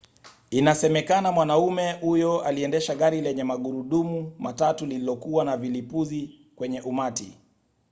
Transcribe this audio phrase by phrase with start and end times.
[0.49, 7.37] inasemekana mwanamume huyo aliendesha gari lenye magurudumu matatu lililokuwa na vilipuzi kwenye umati